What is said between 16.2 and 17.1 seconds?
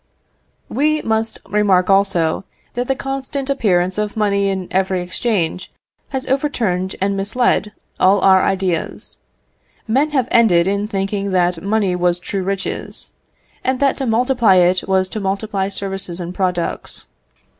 products.